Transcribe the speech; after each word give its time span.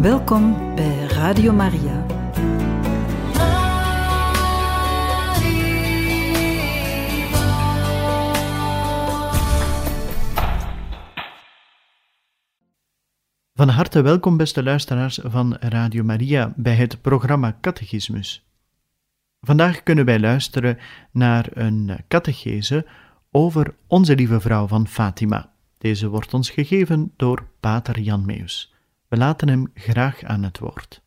Welkom 0.00 0.74
bij 0.74 1.04
Radio 1.04 1.52
Maria. 1.52 2.06
Van 13.54 13.68
harte 13.68 14.02
welkom, 14.02 14.36
beste 14.36 14.62
luisteraars 14.62 15.18
van 15.22 15.54
Radio 15.54 16.02
Maria, 16.04 16.52
bij 16.56 16.74
het 16.74 17.00
programma 17.00 17.58
Catechismus. 17.60 18.46
Vandaag 19.40 19.82
kunnen 19.82 20.04
wij 20.04 20.20
luisteren 20.20 20.78
naar 21.12 21.48
een 21.50 21.98
catechese 22.08 22.86
over 23.30 23.74
Onze 23.86 24.14
Lieve 24.14 24.40
Vrouw 24.40 24.66
van 24.66 24.86
Fatima. 24.86 25.52
Deze 25.78 26.08
wordt 26.08 26.34
ons 26.34 26.50
gegeven 26.50 27.12
door 27.16 27.48
Pater 27.60 28.00
Jan 28.00 28.26
Meus. 28.26 28.69
We 29.10 29.16
laten 29.16 29.48
hem 29.48 29.70
graag 29.74 30.22
aan 30.22 30.42
het 30.42 30.58
woord. 30.58 31.02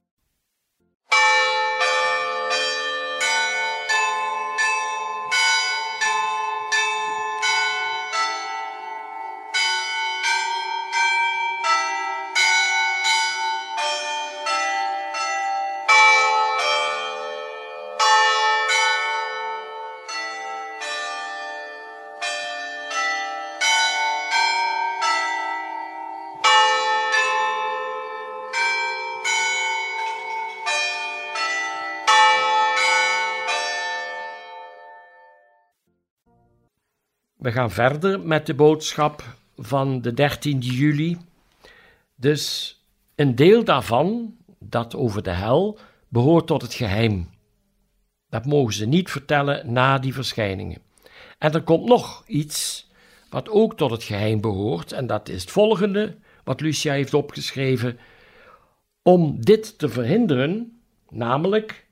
We 37.44 37.52
gaan 37.52 37.72
verder 37.72 38.20
met 38.20 38.46
de 38.46 38.54
boodschap 38.54 39.24
van 39.58 40.02
de 40.02 40.14
13 40.14 40.60
juli. 40.60 41.18
Dus 42.16 42.78
een 43.16 43.36
deel 43.36 43.64
daarvan, 43.64 44.36
dat 44.60 44.96
over 44.96 45.24
de 45.24 45.32
hel, 45.32 45.80
behoort 46.08 46.48
tot 46.48 46.62
het 46.62 46.74
geheim. 46.74 47.30
Dat 48.30 48.46
mogen 48.46 48.74
ze 48.74 48.86
niet 48.86 49.10
vertellen 49.10 49.72
na 49.72 50.00
die 50.00 50.14
verschijningen. 50.14 50.82
En 51.38 51.54
er 51.54 51.62
komt 51.62 51.86
nog 51.86 52.24
iets 52.28 52.90
wat 53.30 53.50
ook 53.50 53.78
tot 53.78 53.92
het 53.92 54.04
geheim 54.04 54.42
behoort, 54.42 54.92
en 54.92 55.08
dat 55.08 55.30
is 55.30 55.42
het 55.42 55.52
volgende, 55.52 56.18
wat 56.44 56.62
Lucia 56.62 56.94
heeft 56.94 57.14
opgeschreven. 57.14 58.00
Om 59.02 59.42
dit 59.42 59.78
te 59.78 59.90
verhinderen, 59.90 60.82
namelijk 61.10 61.88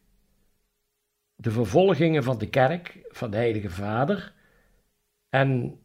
de 1.35 1.51
vervolgingen 1.51 2.23
van 2.23 2.37
de 2.37 2.49
kerk, 2.49 2.97
van 3.09 3.31
de 3.31 3.37
Heilige 3.37 3.69
Vader 3.69 4.33
en 5.31 5.79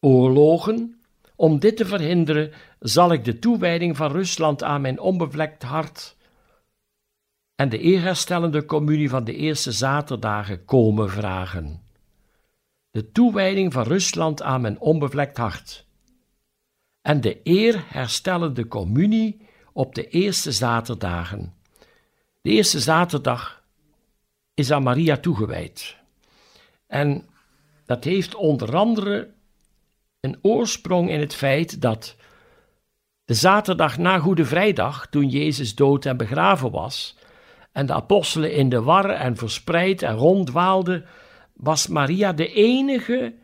oorlogen. 0.00 0.98
Om 1.36 1.58
dit 1.58 1.76
te 1.76 1.86
verhinderen, 1.86 2.52
zal 2.78 3.12
ik 3.12 3.24
de 3.24 3.38
toewijding 3.38 3.96
van 3.96 4.12
Rusland 4.12 4.62
aan 4.62 4.80
mijn 4.80 5.00
onbevlekt 5.00 5.62
hart 5.62 6.16
en 7.54 7.68
de 7.68 7.78
eerherstellende 7.78 8.64
communie 8.64 9.08
van 9.08 9.24
de 9.24 9.34
eerste 9.34 9.72
zaterdagen 9.72 10.64
komen 10.64 11.10
vragen. 11.10 11.82
De 12.90 13.12
toewijding 13.12 13.72
van 13.72 13.82
Rusland 13.82 14.42
aan 14.42 14.60
mijn 14.60 14.80
onbevlekt 14.80 15.36
hart 15.36 15.86
en 17.02 17.20
de 17.20 17.42
eerherstellende 17.42 18.68
communie 18.68 19.46
op 19.72 19.94
de 19.94 20.08
eerste 20.08 20.52
zaterdagen. 20.52 21.54
De 22.40 22.50
eerste 22.50 22.80
zaterdag 22.80 23.64
is 24.54 24.70
aan 24.70 24.82
Maria 24.82 25.16
toegewijd. 25.16 25.96
En 26.86 27.28
dat 27.86 28.04
heeft 28.04 28.34
onder 28.34 28.76
andere 28.76 29.30
een 30.20 30.38
oorsprong 30.42 31.10
in 31.10 31.20
het 31.20 31.34
feit 31.34 31.80
dat 31.80 32.16
de 33.24 33.34
zaterdag 33.34 33.98
na 33.98 34.18
Goede 34.18 34.44
Vrijdag, 34.44 35.06
toen 35.06 35.28
Jezus 35.28 35.74
dood 35.74 36.04
en 36.06 36.16
begraven 36.16 36.70
was, 36.70 37.16
en 37.72 37.86
de 37.86 37.92
apostelen 37.92 38.52
in 38.52 38.68
de 38.68 38.82
war 38.82 39.10
en 39.10 39.36
verspreid 39.36 40.02
en 40.02 40.14
ronddwaalden, 40.14 41.04
was 41.54 41.86
Maria 41.86 42.32
de 42.32 42.52
enige 42.52 43.34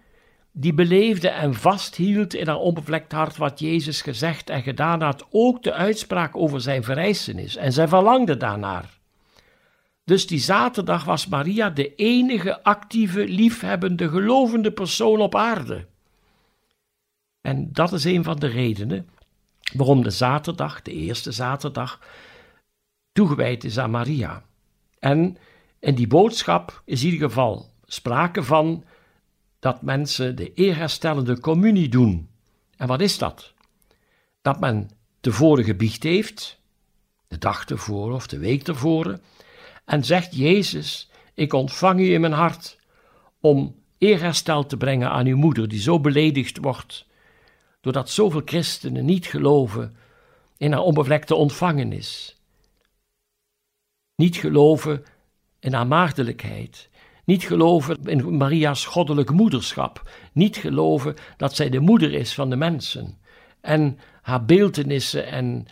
die 0.52 0.74
beleefde 0.74 1.28
en 1.28 1.54
vasthield 1.54 2.34
in 2.34 2.46
haar 2.46 2.58
onbevlekt 2.58 3.12
hart 3.12 3.36
wat 3.36 3.58
Jezus 3.58 4.02
gezegd 4.02 4.50
en 4.50 4.62
gedaan 4.62 5.02
had, 5.02 5.26
ook 5.30 5.62
de 5.62 5.72
uitspraak 5.72 6.36
over 6.36 6.60
zijn 6.60 6.84
verrijzenis. 6.84 7.56
En 7.56 7.72
zij 7.72 7.88
verlangde 7.88 8.36
daarnaar. 8.36 9.00
Dus 10.10 10.26
die 10.26 10.38
zaterdag 10.38 11.04
was 11.04 11.26
Maria 11.26 11.71
de 11.71 11.94
enige 11.94 12.62
actieve, 12.62 13.28
liefhebbende, 13.28 14.09
gelovende 14.09 14.72
persoon 14.72 15.21
op 15.21 15.34
aarde. 15.34 15.87
En 17.41 17.72
dat 17.72 17.93
is 17.93 18.04
een 18.04 18.25
van 18.25 18.38
de 18.38 18.47
redenen 18.47 19.09
waarom 19.72 20.03
de 20.03 20.10
zaterdag, 20.10 20.82
de 20.82 20.93
eerste 20.93 21.32
zaterdag, 21.32 22.00
toegewijd 23.12 23.65
is 23.65 23.78
aan 23.78 23.91
Maria. 23.91 24.43
En 24.99 25.37
in 25.78 25.94
die 25.94 26.06
boodschap 26.06 26.82
is 26.84 27.04
in 27.04 27.10
ieder 27.10 27.28
geval 27.28 27.70
sprake 27.84 28.43
van 28.43 28.84
dat 29.59 29.82
mensen 29.82 30.37
de 30.37 30.54
eerherstellende 30.54 31.41
communie 31.41 31.88
doen. 31.88 32.28
En 32.76 32.87
wat 32.87 33.00
is 33.00 33.19
dat? 33.19 33.53
Dat 34.43 34.60
men 34.60 34.91
tevoren 35.20 35.65
gebiecht 35.65 36.03
heeft, 36.03 36.60
de 37.28 37.38
dag 37.38 37.65
ervoor 37.65 38.12
of 38.12 38.26
de 38.26 38.38
week 38.38 38.69
ervoor, 38.69 39.19
en 39.90 40.04
zegt 40.04 40.36
Jezus, 40.36 41.10
ik 41.34 41.52
ontvang 41.52 42.00
u 42.00 42.12
in 42.12 42.20
mijn 42.20 42.32
hart 42.32 42.78
om 43.40 43.74
eerherstel 43.98 44.66
te 44.66 44.76
brengen 44.76 45.10
aan 45.10 45.26
uw 45.26 45.36
moeder, 45.36 45.68
die 45.68 45.80
zo 45.80 46.00
beledigd 46.00 46.58
wordt, 46.58 47.06
doordat 47.80 48.10
zoveel 48.10 48.42
christenen 48.44 49.04
niet 49.04 49.26
geloven 49.26 49.96
in 50.56 50.72
haar 50.72 50.82
onbevlekte 50.82 51.34
ontvangenis. 51.34 52.36
Niet 54.16 54.36
geloven 54.36 55.04
in 55.60 55.72
haar 55.72 55.86
maagdelijkheid, 55.86 56.90
niet 57.24 57.44
geloven 57.44 58.04
in 58.04 58.36
Maria's 58.36 58.84
goddelijk 58.84 59.30
moederschap, 59.30 60.10
niet 60.32 60.56
geloven 60.56 61.14
dat 61.36 61.54
zij 61.54 61.70
de 61.70 61.80
moeder 61.80 62.12
is 62.14 62.34
van 62.34 62.50
de 62.50 62.56
mensen 62.56 63.18
en 63.60 63.98
haar 64.22 64.44
beeltenissen 64.44 65.26
en 65.26 65.66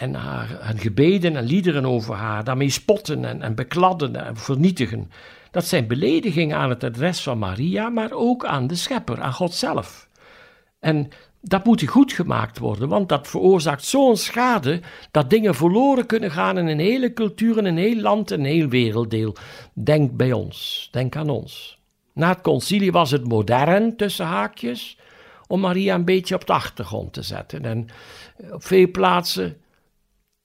en 0.00 0.14
haar, 0.14 0.74
gebeden 0.76 1.36
en 1.36 1.44
liederen 1.44 1.86
over 1.86 2.14
haar, 2.14 2.44
daarmee 2.44 2.70
spotten 2.70 3.24
en, 3.24 3.42
en 3.42 3.54
bekladden 3.54 4.26
en 4.26 4.36
vernietigen. 4.36 5.10
Dat 5.50 5.64
zijn 5.64 5.86
beledigingen 5.86 6.56
aan 6.56 6.68
het 6.68 6.84
adres 6.84 7.22
van 7.22 7.38
Maria, 7.38 7.88
maar 7.88 8.12
ook 8.12 8.44
aan 8.44 8.66
de 8.66 8.74
schepper, 8.74 9.20
aan 9.20 9.32
God 9.32 9.54
zelf. 9.54 10.08
En 10.78 11.08
dat 11.40 11.64
moet 11.64 11.88
goed 11.88 12.12
gemaakt 12.12 12.58
worden, 12.58 12.88
want 12.88 13.08
dat 13.08 13.28
veroorzaakt 13.28 13.84
zo'n 13.84 14.16
schade 14.16 14.80
dat 15.10 15.30
dingen 15.30 15.54
verloren 15.54 16.06
kunnen 16.06 16.30
gaan 16.30 16.58
in 16.58 16.66
een 16.66 16.78
hele 16.78 17.12
cultuur, 17.12 17.58
in 17.58 17.64
een 17.64 17.76
heel 17.76 18.00
land, 18.00 18.30
een 18.30 18.44
heel 18.44 18.68
werelddeel. 18.68 19.36
Denk 19.72 20.16
bij 20.16 20.32
ons, 20.32 20.88
denk 20.92 21.16
aan 21.16 21.30
ons. 21.30 21.78
Na 22.12 22.28
het 22.28 22.40
concilie 22.40 22.92
was 22.92 23.10
het 23.10 23.28
modern, 23.28 23.96
tussen 23.96 24.26
haakjes, 24.26 24.98
om 25.46 25.60
Maria 25.60 25.94
een 25.94 26.04
beetje 26.04 26.34
op 26.34 26.46
de 26.46 26.52
achtergrond 26.52 27.12
te 27.12 27.22
zetten. 27.22 27.64
En 27.64 27.86
op 28.50 28.64
veel 28.64 28.90
plaatsen 28.90 29.56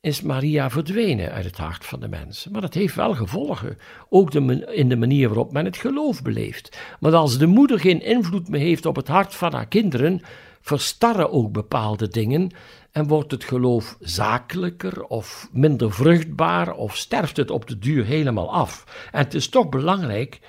is 0.01 0.21
Maria 0.21 0.69
verdwenen 0.69 1.31
uit 1.31 1.45
het 1.45 1.57
hart 1.57 1.85
van 1.85 1.99
de 1.99 2.07
mensen. 2.07 2.51
Maar 2.51 2.61
dat 2.61 2.73
heeft 2.73 2.95
wel 2.95 3.13
gevolgen, 3.13 3.77
ook 4.09 4.33
in 4.33 4.89
de 4.89 4.95
manier 4.95 5.27
waarop 5.27 5.51
men 5.51 5.65
het 5.65 5.77
geloof 5.77 6.21
beleeft. 6.21 6.77
Want 6.99 7.13
als 7.13 7.37
de 7.37 7.45
moeder 7.45 7.79
geen 7.79 8.01
invloed 8.01 8.49
meer 8.49 8.61
heeft 8.61 8.85
op 8.85 8.95
het 8.95 9.07
hart 9.07 9.35
van 9.35 9.53
haar 9.53 9.67
kinderen, 9.67 10.21
verstarren 10.61 11.31
ook 11.31 11.51
bepaalde 11.51 12.07
dingen 12.07 12.51
en 12.91 13.07
wordt 13.07 13.31
het 13.31 13.43
geloof 13.43 13.97
zakelijker 13.99 15.03
of 15.03 15.49
minder 15.51 15.93
vruchtbaar 15.93 16.73
of 16.73 16.97
sterft 16.97 17.37
het 17.37 17.51
op 17.51 17.67
de 17.67 17.79
duur 17.79 18.05
helemaal 18.05 18.53
af. 18.53 18.83
En 19.11 19.23
het 19.23 19.33
is 19.33 19.49
toch 19.49 19.69
belangrijk 19.69 20.39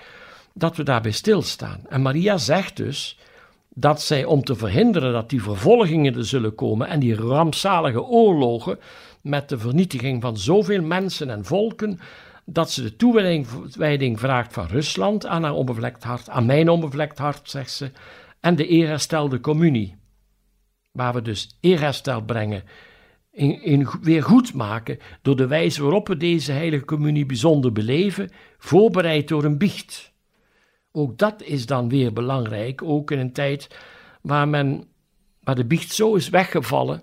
dat 0.54 0.76
we 0.76 0.82
daarbij 0.82 1.10
stilstaan. 1.10 1.80
En 1.88 2.02
Maria 2.02 2.38
zegt 2.38 2.76
dus 2.76 3.18
dat 3.74 4.02
zij 4.02 4.24
om 4.24 4.44
te 4.44 4.54
verhinderen 4.54 5.12
dat 5.12 5.30
die 5.30 5.42
vervolgingen 5.42 6.14
er 6.14 6.26
zullen 6.26 6.54
komen 6.54 6.88
en 6.88 7.00
die 7.00 7.14
rampzalige 7.14 8.02
oorlogen, 8.02 8.78
met 9.22 9.48
de 9.48 9.58
vernietiging 9.58 10.22
van 10.22 10.36
zoveel 10.36 10.82
mensen 10.82 11.30
en 11.30 11.44
volken, 11.44 12.00
dat 12.44 12.70
ze 12.70 12.82
de 12.82 12.96
toewijding 12.96 14.20
vraagt 14.20 14.52
van 14.52 14.66
Rusland 14.66 15.26
aan 15.26 15.42
haar 15.42 15.54
onbevlekt 15.54 16.04
hart, 16.04 16.28
aan 16.28 16.46
mijn 16.46 16.68
onbevlekt 16.68 17.18
hart, 17.18 17.50
zegt 17.50 17.70
ze, 17.70 17.90
en 18.40 18.56
de 18.56 18.66
eerherstelde 18.66 19.40
communie, 19.40 19.96
waar 20.92 21.14
we 21.14 21.22
dus 21.22 21.56
eerherstel 21.60 22.22
brengen, 22.22 22.64
in, 23.30 23.62
in, 23.62 23.88
weer 24.00 24.22
goed 24.22 24.54
maken 24.54 24.98
door 25.22 25.36
de 25.36 25.46
wijze 25.46 25.82
waarop 25.82 26.08
we 26.08 26.16
deze 26.16 26.52
heilige 26.52 26.84
communie 26.84 27.26
bijzonder 27.26 27.72
beleven, 27.72 28.30
voorbereid 28.58 29.28
door 29.28 29.44
een 29.44 29.58
biecht. 29.58 30.12
Ook 30.92 31.18
dat 31.18 31.42
is 31.42 31.66
dan 31.66 31.88
weer 31.88 32.12
belangrijk, 32.12 32.82
ook 32.82 33.10
in 33.10 33.18
een 33.18 33.32
tijd 33.32 33.78
waar, 34.22 34.48
men, 34.48 34.88
waar 35.42 35.54
de 35.54 35.64
biecht 35.64 35.92
zo 35.92 36.14
is 36.14 36.28
weggevallen 36.28 37.02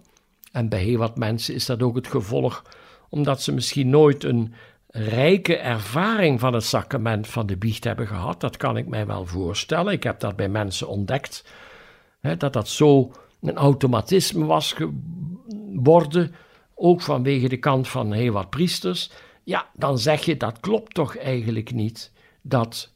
En 0.52 0.70
bij 0.70 0.82
heel 0.82 0.98
wat 0.98 1.18
mensen 1.18 1.54
is 1.54 1.66
dat 1.66 1.82
ook 1.82 1.96
het 1.96 2.08
gevolg 2.08 2.64
omdat 3.10 3.42
ze 3.42 3.54
misschien 3.54 3.90
nooit 3.90 4.24
een 4.24 4.54
rijke 4.88 5.58
ervaring 5.58 6.40
van 6.40 6.54
het 6.54 6.64
sacrament 6.64 7.28
van 7.28 7.46
de 7.46 7.58
biecht 7.58 7.84
hebben 7.84 8.08
gehad. 8.08 8.42
Dat 8.42 8.58
kan 8.58 8.78
ik 8.78 8.88
mij 8.88 9.06
wel 9.06 9.26
voorstellen. 9.26 9.94
Ik 9.94 10.04
heb 10.04 10.20
dat 10.20 10.36
bij 10.36 10.50
mensen 10.50 10.88
ontdekt, 10.88 11.46
hè, 12.20 12.38
dat 12.38 12.54
dat 12.54 12.68
zo 12.68 13.12
een 13.42 13.56
automatisme 13.56 14.46
was 14.46 14.74
geworden, 14.74 16.36
ook 16.76 17.02
vanwege 17.02 17.50
de 17.50 17.58
kant 17.58 17.88
van 17.88 18.12
heel 18.12 18.34
wat 18.34 18.50
priesters. 18.50 19.12
Ja, 19.44 19.70
dan 19.74 20.00
zeg 20.00 20.26
je 20.26 20.38
dat 20.38 20.60
klopt 20.60 20.94
toch 20.94 21.18
eigenlijk 21.18 21.72
niet. 21.72 22.12
Dat 22.42 22.94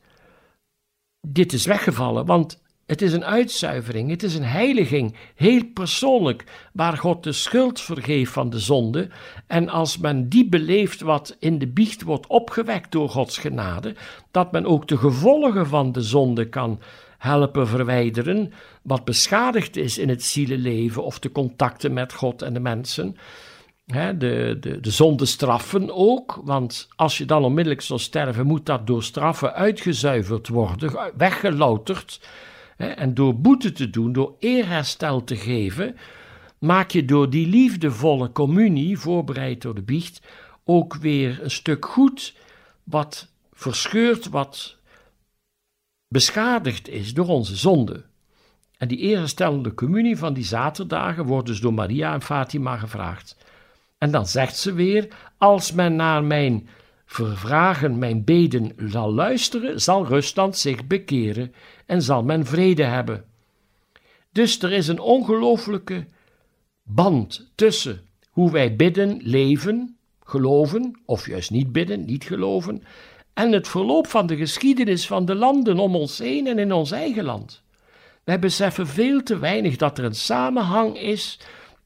dit 1.21 1.53
is 1.53 1.65
weggevallen, 1.65 2.25
want 2.25 2.62
het 2.93 3.01
is 3.01 3.13
een 3.13 3.25
uitzuivering, 3.25 4.09
het 4.09 4.23
is 4.23 4.35
een 4.35 4.43
heiliging, 4.43 5.15
heel 5.35 5.63
persoonlijk, 5.73 6.43
waar 6.73 6.97
God 6.97 7.23
de 7.23 7.31
schuld 7.31 7.81
vergeeft 7.81 8.31
van 8.31 8.49
de 8.49 8.59
zonde. 8.59 9.09
En 9.47 9.69
als 9.69 9.97
men 9.97 10.29
die 10.29 10.49
beleeft 10.49 11.01
wat 11.01 11.35
in 11.39 11.59
de 11.59 11.67
biecht 11.67 12.01
wordt 12.01 12.27
opgewekt 12.27 12.91
door 12.91 13.09
Gods 13.09 13.37
genade, 13.37 13.95
dat 14.31 14.51
men 14.51 14.65
ook 14.65 14.87
de 14.87 14.97
gevolgen 14.97 15.67
van 15.67 15.91
de 15.91 16.01
zonde 16.01 16.49
kan 16.49 16.79
helpen 17.17 17.67
verwijderen, 17.67 18.53
wat 18.81 19.05
beschadigd 19.05 19.75
is 19.75 19.97
in 19.97 20.09
het 20.09 20.23
zielenleven 20.23 21.03
of 21.03 21.19
de 21.19 21.31
contacten 21.31 21.93
met 21.93 22.13
God 22.13 22.41
en 22.41 22.53
de 22.53 22.59
mensen. 22.59 23.15
de, 23.85 24.57
de, 24.59 24.79
de 24.79 24.91
zonde 24.91 25.25
straffen 25.25 25.95
ook, 25.95 26.41
want 26.43 26.87
als 26.95 27.17
je 27.17 27.25
dan 27.25 27.43
onmiddellijk 27.43 27.81
zal 27.81 27.99
sterven, 27.99 28.45
moet 28.45 28.65
dat 28.65 28.87
door 28.87 29.03
straffen 29.03 29.53
uitgezuiverd 29.53 30.47
worden, 30.47 31.11
weggelouterd. 31.17 32.19
En 32.77 33.13
door 33.13 33.39
boete 33.39 33.71
te 33.71 33.89
doen, 33.89 34.13
door 34.13 34.35
eerherstel 34.39 35.23
te 35.23 35.35
geven, 35.35 35.95
maak 36.59 36.91
je 36.91 37.05
door 37.05 37.29
die 37.29 37.47
liefdevolle 37.47 38.31
communie, 38.31 38.97
voorbereid 38.97 39.61
door 39.61 39.75
de 39.75 39.83
biecht, 39.83 40.21
ook 40.63 40.95
weer 40.95 41.43
een 41.43 41.51
stuk 41.51 41.85
goed 41.85 42.35
wat 42.83 43.31
verscheurd, 43.51 44.29
wat 44.29 44.77
beschadigd 46.07 46.87
is 46.87 47.13
door 47.13 47.27
onze 47.27 47.55
zonde. 47.55 48.05
En 48.77 48.87
die 48.87 48.97
eerherstellende 48.97 49.73
communie 49.73 50.17
van 50.17 50.33
die 50.33 50.43
zaterdagen 50.43 51.25
wordt 51.25 51.47
dus 51.47 51.59
door 51.59 51.73
Maria 51.73 52.13
en 52.13 52.21
Fatima 52.21 52.77
gevraagd. 52.77 53.37
En 53.97 54.11
dan 54.11 54.27
zegt 54.27 54.57
ze 54.57 54.73
weer: 54.73 55.07
Als 55.37 55.71
men 55.71 55.95
naar 55.95 56.23
mijn 56.23 56.67
vervragen, 57.13 57.97
mijn 57.97 58.23
beden 58.23 58.71
zal 58.87 59.13
luisteren, 59.13 59.81
zal 59.81 60.05
Rusland 60.05 60.57
zich 60.57 60.87
bekeren 60.87 61.53
en 61.85 62.01
zal 62.01 62.23
men 62.23 62.45
vrede 62.45 62.83
hebben. 62.83 63.25
Dus 64.31 64.61
er 64.61 64.71
is 64.71 64.87
een 64.87 64.99
ongelooflijke 64.99 66.05
band 66.83 67.51
tussen 67.55 68.01
hoe 68.29 68.51
wij 68.51 68.75
bidden, 68.75 69.19
leven, 69.21 69.97
geloven, 70.23 71.01
of 71.05 71.27
juist 71.27 71.51
niet 71.51 71.71
bidden, 71.71 72.05
niet 72.05 72.23
geloven, 72.23 72.83
en 73.33 73.51
het 73.51 73.67
verloop 73.67 74.07
van 74.07 74.27
de 74.27 74.35
geschiedenis 74.35 75.07
van 75.07 75.25
de 75.25 75.35
landen 75.35 75.79
om 75.79 75.95
ons 75.95 76.17
heen 76.17 76.47
en 76.47 76.59
in 76.59 76.71
ons 76.71 76.91
eigen 76.91 77.23
land. 77.23 77.61
Wij 78.23 78.39
beseffen 78.39 78.87
veel 78.87 79.23
te 79.23 79.39
weinig 79.39 79.75
dat 79.75 79.97
er 79.97 80.03
een 80.03 80.15
samenhang 80.15 80.97
is 80.97 81.39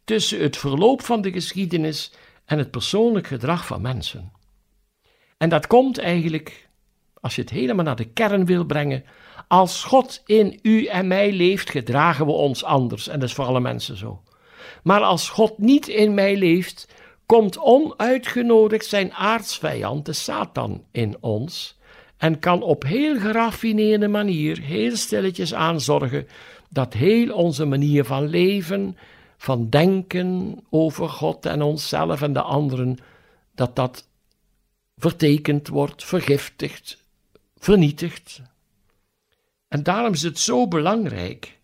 tussen 0.03 0.41
het 0.41 0.57
verloop 0.57 1.01
van 1.01 1.21
de 1.21 1.31
geschiedenis 1.31 2.11
en 2.45 2.57
het 2.57 2.71
persoonlijk 2.71 3.27
gedrag 3.27 3.65
van 3.65 3.81
mensen. 3.81 4.31
En 5.37 5.49
dat 5.49 5.67
komt 5.67 5.97
eigenlijk, 5.97 6.69
als 7.21 7.35
je 7.35 7.41
het 7.41 7.49
helemaal 7.49 7.85
naar 7.85 7.95
de 7.95 8.09
kern 8.09 8.45
wil 8.45 8.65
brengen, 8.65 9.03
als 9.47 9.83
God 9.83 10.23
in 10.25 10.59
u 10.61 10.85
en 10.85 11.07
mij 11.07 11.31
leeft, 11.31 11.69
gedragen 11.69 12.25
we 12.25 12.31
ons 12.31 12.63
anders. 12.63 13.07
En 13.07 13.19
dat 13.19 13.29
is 13.29 13.35
voor 13.35 13.45
alle 13.45 13.59
mensen 13.59 13.97
zo. 13.97 14.21
Maar 14.83 15.01
als 15.01 15.29
God 15.29 15.57
niet 15.57 15.87
in 15.87 16.13
mij 16.13 16.37
leeft, 16.37 16.87
komt 17.25 17.59
onuitgenodigd 17.59 18.85
zijn 18.85 19.13
aardsvijand, 19.13 20.05
de 20.05 20.13
Satan, 20.13 20.83
in 20.91 21.17
ons. 21.19 21.77
En 22.17 22.39
kan 22.39 22.61
op 22.61 22.83
heel 22.83 23.19
geraffineerde 23.19 24.07
manier, 24.07 24.61
heel 24.61 24.95
stilletjes 24.95 25.53
aanzorgen, 25.53 26.27
dat 26.69 26.93
heel 26.93 27.33
onze 27.33 27.65
manier 27.65 28.05
van 28.05 28.27
leven, 28.27 28.97
van 29.37 29.69
denken 29.69 30.59
over 30.69 31.09
God 31.09 31.45
en 31.45 31.61
onszelf 31.61 32.21
en 32.21 32.33
de 32.33 32.41
anderen, 32.41 32.97
dat 33.55 33.75
dat 33.75 34.06
vertekend 34.97 35.67
wordt, 35.67 36.03
vergiftigd, 36.03 37.03
vernietigd. 37.55 38.41
En 39.67 39.83
daarom 39.83 40.13
is 40.13 40.21
het 40.21 40.39
zo 40.39 40.67
belangrijk 40.67 41.59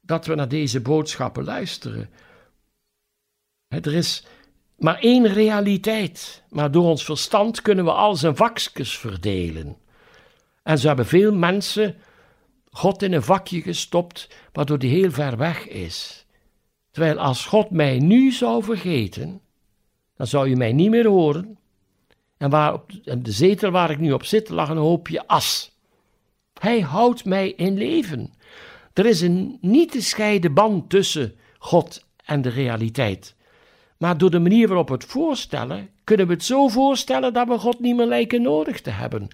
dat 0.00 0.26
we 0.26 0.34
naar 0.34 0.48
deze 0.48 0.80
boodschappen 0.80 1.44
luisteren. 1.44 2.10
Er 3.68 3.94
is 3.94 4.24
maar 4.76 4.98
één 4.98 5.26
realiteit, 5.26 6.42
maar 6.48 6.70
door 6.70 6.84
ons 6.84 7.04
verstand 7.04 7.62
kunnen 7.62 7.84
we 7.84 7.92
al 7.92 8.16
zijn 8.16 8.36
vakjes 8.36 8.98
verdelen. 8.98 9.76
En 10.62 10.78
zo 10.78 10.86
hebben 10.86 11.06
veel 11.06 11.34
mensen 11.34 11.96
God 12.70 13.02
in 13.02 13.12
een 13.12 13.22
vakje 13.22 13.62
gestopt, 13.62 14.28
waardoor 14.52 14.78
die 14.78 14.90
heel 14.90 15.10
ver 15.10 15.36
weg 15.36 15.68
is. 15.68 16.26
Terwijl 16.90 17.18
als 17.18 17.46
God 17.46 17.70
mij 17.70 17.98
nu 17.98 18.30
zou 18.30 18.62
vergeten, 18.62 19.40
dan 20.16 20.26
zou 20.26 20.48
je 20.48 20.56
mij 20.56 20.72
niet 20.72 20.90
meer 20.90 21.06
horen. 21.06 21.58
En, 22.42 22.50
waar 22.50 22.72
op 22.72 22.90
de 23.18 23.32
zetel 23.32 23.70
waar 23.70 23.90
ik 23.90 23.98
nu 23.98 24.12
op 24.12 24.24
zit, 24.24 24.48
lag 24.48 24.68
een 24.68 24.76
hoopje 24.76 25.26
as. 25.26 25.76
Hij 26.60 26.80
houdt 26.80 27.24
mij 27.24 27.50
in 27.50 27.76
leven. 27.76 28.32
Er 28.92 29.06
is 29.06 29.20
een 29.20 29.58
niet 29.60 29.90
te 29.90 30.02
scheiden 30.02 30.54
band 30.54 30.90
tussen 30.90 31.34
God 31.58 32.04
en 32.24 32.42
de 32.42 32.48
realiteit. 32.48 33.34
Maar 33.98 34.18
door 34.18 34.30
de 34.30 34.38
manier 34.38 34.68
waarop 34.68 34.88
we 34.88 34.94
het 34.94 35.04
voorstellen, 35.04 35.88
kunnen 36.04 36.26
we 36.26 36.32
het 36.32 36.44
zo 36.44 36.68
voorstellen 36.68 37.32
dat 37.32 37.48
we 37.48 37.58
God 37.58 37.80
niet 37.80 37.96
meer 37.96 38.06
lijken 38.06 38.42
nodig 38.42 38.80
te 38.80 38.90
hebben. 38.90 39.28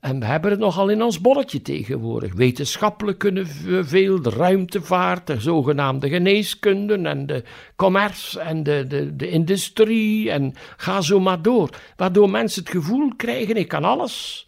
En 0.00 0.20
we 0.20 0.26
hebben 0.26 0.50
het 0.50 0.60
nogal 0.60 0.88
in 0.88 1.02
ons 1.02 1.20
bolletje 1.20 1.62
tegenwoordig. 1.62 2.34
Wetenschappelijk 2.34 3.18
kunnen 3.18 3.46
we 3.64 3.84
veel, 3.84 4.22
de 4.22 4.30
ruimtevaart, 4.30 5.26
de 5.26 5.40
zogenaamde 5.40 6.08
geneeskunde 6.08 6.96
en 6.96 7.26
de 7.26 7.44
commerce 7.76 8.40
en 8.40 8.62
de, 8.62 8.84
de, 8.88 9.16
de 9.16 9.28
industrie 9.28 10.30
en 10.30 10.54
ga 10.76 11.00
zo 11.00 11.20
maar 11.20 11.42
door. 11.42 11.70
Waardoor 11.96 12.30
mensen 12.30 12.62
het 12.62 12.72
gevoel 12.72 13.12
krijgen, 13.16 13.56
ik 13.56 13.68
kan 13.68 13.84
alles. 13.84 14.46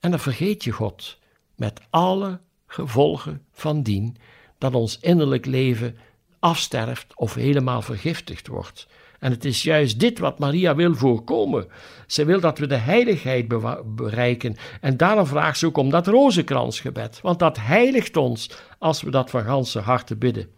En 0.00 0.10
dan 0.10 0.20
vergeet 0.20 0.64
je 0.64 0.70
God 0.70 1.18
met 1.54 1.80
alle 1.90 2.40
gevolgen 2.66 3.42
van 3.52 3.82
dien 3.82 4.16
dat 4.58 4.74
ons 4.74 4.98
innerlijk 5.00 5.46
leven 5.46 5.96
afsterft 6.38 7.06
of 7.14 7.34
helemaal 7.34 7.82
vergiftigd 7.82 8.46
wordt. 8.46 8.86
En 9.18 9.30
het 9.30 9.44
is 9.44 9.62
juist 9.62 10.00
dit 10.00 10.18
wat 10.18 10.38
Maria 10.38 10.74
wil 10.74 10.94
voorkomen. 10.94 11.66
Ze 12.06 12.24
wil 12.24 12.40
dat 12.40 12.58
we 12.58 12.66
de 12.66 12.76
heiligheid 12.76 13.48
bereiken. 13.96 14.56
En 14.80 14.96
daarom 14.96 15.26
vraagt 15.26 15.58
ze 15.58 15.66
ook 15.66 15.76
om 15.76 15.90
dat 15.90 16.06
rozenkransgebed. 16.06 17.20
Want 17.20 17.38
dat 17.38 17.58
heiligt 17.60 18.16
ons 18.16 18.50
als 18.78 19.02
we 19.02 19.10
dat 19.10 19.30
van 19.30 19.44
ganse 19.44 19.78
harte 19.78 20.16
bidden. 20.16 20.48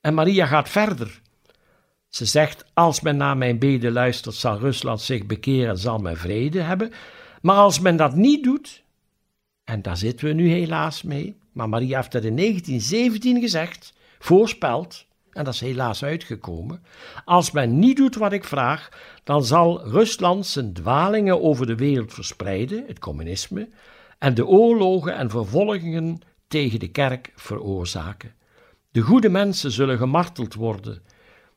En 0.00 0.14
Maria 0.14 0.46
gaat 0.46 0.68
verder. 0.68 1.20
Ze 2.08 2.24
zegt: 2.24 2.64
Als 2.74 3.00
men 3.00 3.16
naar 3.16 3.36
mijn 3.36 3.58
beden 3.58 3.92
luistert, 3.92 4.34
zal 4.34 4.58
Rusland 4.58 5.00
zich 5.00 5.26
bekeren 5.26 5.68
en 5.68 5.78
zal 5.78 5.98
men 5.98 6.16
vrede 6.16 6.60
hebben. 6.60 6.92
Maar 7.42 7.56
als 7.56 7.80
men 7.80 7.96
dat 7.96 8.14
niet 8.14 8.44
doet, 8.44 8.82
en 9.64 9.82
daar 9.82 9.96
zitten 9.96 10.26
we 10.26 10.32
nu 10.32 10.48
helaas 10.48 11.02
mee. 11.02 11.36
Maar 11.52 11.68
Maria 11.68 11.96
heeft 11.96 12.12
dat 12.12 12.24
in 12.24 12.36
1917 12.36 13.40
gezegd, 13.40 13.92
voorspeld, 14.18 15.06
en 15.34 15.44
dat 15.44 15.54
is 15.54 15.60
helaas 15.60 16.04
uitgekomen. 16.04 16.82
Als 17.24 17.50
men 17.50 17.78
niet 17.78 17.96
doet 17.96 18.16
wat 18.16 18.32
ik 18.32 18.44
vraag, 18.44 18.88
dan 19.24 19.44
zal 19.44 19.88
Rusland 19.88 20.46
zijn 20.46 20.72
dwalingen 20.72 21.42
over 21.42 21.66
de 21.66 21.74
wereld 21.74 22.12
verspreiden, 22.12 22.84
het 22.86 22.98
communisme, 22.98 23.68
en 24.18 24.34
de 24.34 24.46
oorlogen 24.46 25.14
en 25.14 25.30
vervolgingen 25.30 26.20
tegen 26.48 26.78
de 26.78 26.88
kerk 26.88 27.32
veroorzaken. 27.36 28.34
De 28.90 29.00
goede 29.00 29.28
mensen 29.28 29.70
zullen 29.70 29.98
gemarteld 29.98 30.54
worden. 30.54 31.02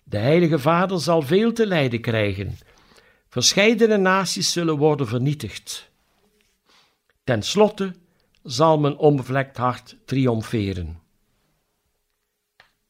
De 0.03 0.17
Heilige 0.17 0.59
Vader 0.59 0.99
zal 0.99 1.21
veel 1.21 1.53
te 1.53 1.67
lijden 1.67 2.01
krijgen. 2.01 2.57
Verscheidene 3.29 3.97
naties 3.97 4.51
zullen 4.51 4.77
worden 4.77 5.07
vernietigd. 5.07 5.91
Ten 7.23 7.43
slotte 7.43 7.95
zal 8.43 8.79
mijn 8.79 8.97
onbevlekt 8.97 9.57
hart 9.57 9.97
triomferen. 10.05 10.99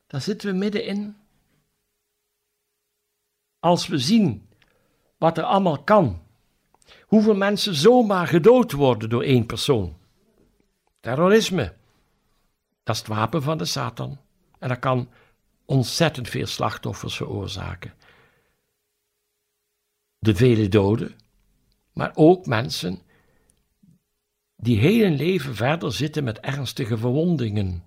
Daar 0.08 0.22
zitten 0.22 0.52
we 0.52 0.58
middenin. 0.58 1.16
Als 3.60 3.88
we 3.88 3.98
zien 3.98 4.50
wat 5.18 5.38
er 5.38 5.44
allemaal 5.44 5.84
kan, 5.84 6.22
hoeveel 7.02 7.36
mensen 7.36 7.76
zomaar 7.76 8.28
gedood 8.28 8.72
worden 8.72 9.10
door 9.10 9.24
één 9.24 9.46
persoon. 9.46 9.98
Terrorisme, 11.00 11.74
dat 12.84 12.96
is 12.96 13.02
het 13.02 13.10
wapen 13.10 13.42
van 13.42 13.58
de 13.58 13.66
Satan. 13.66 14.20
En 14.60 14.70
dat 14.70 14.80
kan 14.80 15.10
ontzettend 15.66 16.30
veel 16.30 16.46
slachtoffers 16.46 17.16
veroorzaken. 17.16 17.94
De 20.20 20.36
vele 20.36 20.68
doden, 20.68 21.16
maar 21.94 22.12
ook 22.16 22.46
mensen 22.46 23.02
die 24.56 24.80
heel 24.80 25.10
leven 25.10 25.56
verder 25.56 25.94
zitten 25.94 26.24
met 26.24 26.40
ernstige 26.40 26.98
verwondingen, 26.98 27.87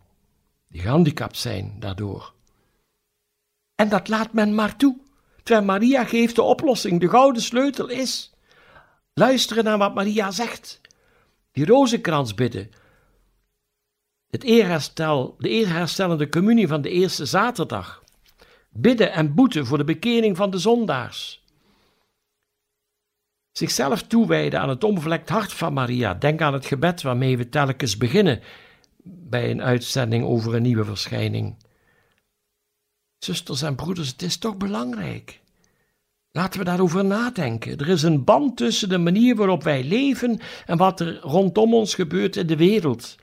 die 0.70 0.80
gehandicapt 0.80 1.36
zijn 1.36 1.76
daardoor. 1.78 2.32
En 3.74 3.88
dat 3.88 4.08
laat 4.08 4.32
men 4.32 4.54
maar 4.54 4.76
toe. 4.76 4.98
Terwijl 5.42 5.66
Maria 5.66 6.04
geeft 6.04 6.34
de 6.34 6.42
oplossing, 6.42 7.00
de 7.00 7.08
gouden 7.08 7.42
sleutel 7.42 7.88
is. 7.88 8.32
Luisteren 9.14 9.64
naar 9.64 9.78
wat 9.78 9.94
Maria 9.94 10.30
zegt. 10.30 10.80
Die 11.52 11.66
rozenkrans 11.66 12.34
bidden. 12.34 12.70
Het 14.30 14.42
eerherstel, 14.42 15.34
de 15.38 15.48
eerherstellende 15.48 16.28
communie 16.28 16.68
van 16.68 16.82
de 16.82 16.90
eerste 16.90 17.26
zaterdag. 17.26 18.02
Bidden 18.68 19.12
en 19.12 19.34
boeten 19.34 19.66
voor 19.66 19.78
de 19.78 19.84
bekering 19.84 20.36
van 20.36 20.50
de 20.50 20.58
zondaars. 20.58 21.44
Zichzelf 23.52 24.02
toewijden 24.02 24.60
aan 24.60 24.68
het 24.68 24.84
onbevlekt 24.84 25.28
hart 25.28 25.52
van 25.52 25.72
Maria. 25.72 26.14
Denk 26.14 26.40
aan 26.40 26.52
het 26.52 26.66
gebed 26.66 27.02
waarmee 27.02 27.36
we 27.36 27.48
telkens 27.48 27.96
beginnen 27.96 28.40
bij 29.04 29.50
een 29.50 29.62
uitzending 29.62 30.24
over 30.24 30.54
een 30.54 30.62
nieuwe 30.62 30.84
verschijning. 30.84 31.56
Zusters 33.18 33.62
en 33.62 33.74
broeders, 33.74 34.08
het 34.08 34.22
is 34.22 34.36
toch 34.36 34.56
belangrijk. 34.56 35.40
Laten 36.32 36.58
we 36.58 36.64
daarover 36.64 37.04
nadenken. 37.04 37.78
Er 37.78 37.88
is 37.88 38.02
een 38.02 38.24
band 38.24 38.56
tussen 38.56 38.88
de 38.88 38.98
manier 38.98 39.36
waarop 39.36 39.62
wij 39.62 39.84
leven 39.84 40.40
en 40.66 40.76
wat 40.76 41.00
er 41.00 41.18
rondom 41.20 41.74
ons 41.74 41.94
gebeurt 41.94 42.36
in 42.36 42.46
de 42.46 42.56
wereld. 42.56 43.16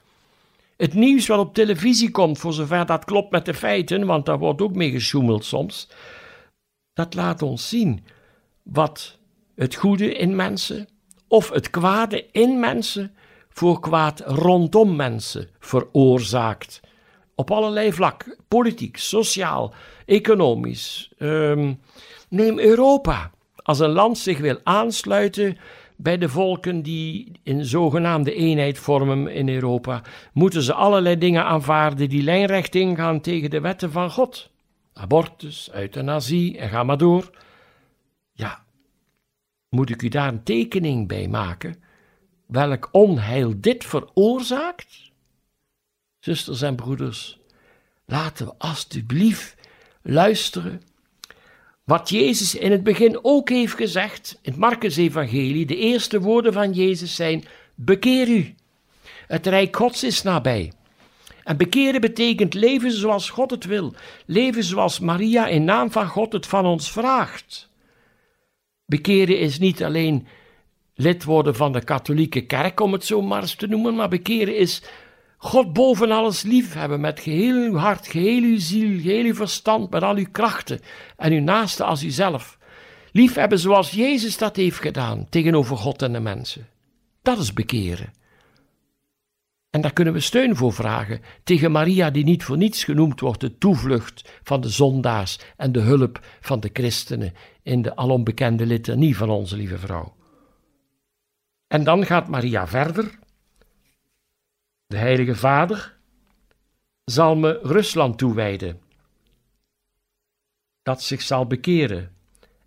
Het 0.77 0.93
nieuws 0.93 1.27
wat 1.27 1.39
op 1.39 1.53
televisie 1.53 2.11
komt, 2.11 2.37
voor 2.37 2.53
zover 2.53 2.85
dat 2.85 3.05
klopt 3.05 3.31
met 3.31 3.45
de 3.45 3.53
feiten, 3.53 4.05
want 4.05 4.25
daar 4.25 4.37
wordt 4.37 4.61
ook 4.61 4.75
mee 4.75 4.91
gesjoemeld 4.91 5.45
soms, 5.45 5.89
dat 6.93 7.13
laat 7.13 7.41
ons 7.41 7.69
zien 7.69 8.05
wat 8.63 9.17
het 9.55 9.75
goede 9.75 10.13
in 10.13 10.35
mensen 10.35 10.87
of 11.27 11.49
het 11.49 11.69
kwade 11.69 12.25
in 12.31 12.59
mensen 12.59 13.15
voor 13.57 13.79
kwaad 13.79 14.19
rondom 14.25 14.95
mensen 14.95 15.49
veroorzaakt. 15.59 16.79
Op 17.35 17.51
allerlei 17.51 17.93
vlakken, 17.93 18.35
politiek, 18.47 18.97
sociaal, 18.97 19.73
economisch. 20.05 21.11
Ehm, 21.17 21.73
neem 22.29 22.59
Europa. 22.59 23.31
Als 23.55 23.79
een 23.79 23.89
land 23.89 24.17
zich 24.17 24.39
wil 24.39 24.59
aansluiten 24.63 25.57
bij 25.95 26.17
de 26.17 26.29
volken 26.29 26.81
die 26.81 27.31
een 27.43 27.65
zogenaamde 27.65 28.33
eenheid 28.33 28.79
vormen 28.79 29.27
in 29.27 29.49
Europa, 29.49 30.01
moeten 30.33 30.61
ze 30.61 30.73
allerlei 30.73 31.17
dingen 31.17 31.45
aanvaarden 31.45 32.09
die 32.09 32.23
lijnrecht 32.23 32.75
ingaan 32.75 33.21
tegen 33.21 33.49
de 33.49 33.61
wetten 33.61 33.91
van 33.91 34.11
God. 34.11 34.51
Abortus, 34.93 35.69
euthanasie 35.73 36.57
en 36.57 36.69
ga 36.69 36.83
maar 36.83 36.97
door. 36.97 37.29
Ja, 38.31 38.63
moet 39.69 39.89
ik 39.89 40.01
u 40.01 40.07
daar 40.07 40.27
een 40.27 40.43
tekening 40.43 41.07
bij 41.07 41.27
maken? 41.27 41.85
Welk 42.47 42.89
onheil 42.91 43.53
dit 43.57 43.85
veroorzaakt? 43.85 45.11
Zusters 46.19 46.61
en 46.61 46.75
broeders, 46.75 47.39
laten 48.05 48.45
we 48.45 48.53
alstublieft 48.57 49.55
luisteren 50.01 50.81
wat 51.83 52.09
Jezus 52.09 52.55
in 52.55 52.71
het 52.71 52.83
begin 52.83 53.19
ook 53.21 53.49
heeft 53.49 53.73
gezegd, 53.75 54.39
in 54.41 54.51
het 54.51 54.59
Marcus-evangelie, 54.59 55.65
de 55.65 55.75
eerste 55.75 56.19
woorden 56.19 56.53
van 56.53 56.73
Jezus 56.73 57.15
zijn, 57.15 57.43
bekeer 57.75 58.27
u. 58.27 58.55
Het 59.27 59.47
rijk 59.47 59.75
Gods 59.75 60.03
is 60.03 60.21
nabij. 60.21 60.71
En 61.43 61.57
bekeren 61.57 62.01
betekent 62.01 62.53
leven 62.53 62.91
zoals 62.91 63.29
God 63.29 63.51
het 63.51 63.65
wil. 63.65 63.93
Leven 64.25 64.63
zoals 64.63 64.99
Maria 64.99 65.47
in 65.47 65.63
naam 65.63 65.91
van 65.91 66.07
God 66.07 66.33
het 66.33 66.47
van 66.47 66.65
ons 66.65 66.91
vraagt. 66.91 67.69
Bekeren 68.85 69.39
is 69.39 69.59
niet 69.59 69.83
alleen 69.83 70.27
lid 70.97 71.23
worden 71.23 71.55
van 71.55 71.71
de 71.71 71.83
katholieke 71.83 72.45
kerk, 72.45 72.79
om 72.79 72.93
het 72.93 73.05
zo 73.05 73.21
maar 73.21 73.41
eens 73.41 73.55
te 73.55 73.67
noemen, 73.67 73.95
maar 73.95 74.09
bekeren 74.09 74.57
is 74.57 74.83
God 75.37 75.73
boven 75.73 76.11
alles 76.11 76.41
lief 76.41 76.73
hebben 76.73 76.99
met 76.99 77.19
geheel 77.19 77.55
uw 77.55 77.75
hart, 77.75 78.07
geheel 78.07 78.41
uw 78.41 78.59
ziel, 78.59 78.99
geheel 78.99 79.25
uw 79.25 79.35
verstand, 79.35 79.89
met 79.89 80.03
al 80.03 80.15
uw 80.15 80.31
krachten 80.31 80.79
en 81.17 81.31
uw 81.31 81.41
naaste 81.41 81.83
als 81.83 82.03
uzelf. 82.03 82.57
Lief 83.11 83.33
hebben 83.33 83.59
zoals 83.59 83.91
Jezus 83.91 84.37
dat 84.37 84.55
heeft 84.55 84.79
gedaan 84.79 85.27
tegenover 85.29 85.77
God 85.77 86.01
en 86.01 86.13
de 86.13 86.19
mensen. 86.19 86.67
Dat 87.21 87.37
is 87.37 87.53
bekeren. 87.53 88.13
En 89.69 89.81
daar 89.81 89.93
kunnen 89.93 90.13
we 90.13 90.19
steun 90.19 90.55
voor 90.55 90.73
vragen 90.73 91.21
tegen 91.43 91.71
Maria, 91.71 92.09
die 92.09 92.23
niet 92.23 92.43
voor 92.43 92.57
niets 92.57 92.83
genoemd 92.83 93.19
wordt 93.19 93.41
de 93.41 93.57
toevlucht 93.57 94.39
van 94.43 94.61
de 94.61 94.69
zondaars 94.69 95.39
en 95.57 95.71
de 95.71 95.79
hulp 95.79 96.19
van 96.39 96.59
de 96.59 96.69
christenen 96.73 97.33
in 97.63 97.81
de 97.81 97.95
alombekende 97.95 98.65
litanie 98.65 99.17
van 99.17 99.29
onze 99.29 99.55
lieve 99.55 99.77
vrouw. 99.77 100.16
En 101.67 101.83
dan 101.83 102.05
gaat 102.05 102.27
Maria 102.27 102.67
verder 102.67 103.19
de 104.87 104.97
Heilige 104.97 105.35
Vader 105.35 105.97
zal 107.03 107.35
me 107.35 107.59
Rusland 107.63 108.17
toewijden, 108.17 108.81
dat 110.81 111.03
zich 111.03 111.21
zal 111.21 111.47
bekeren, 111.47 112.15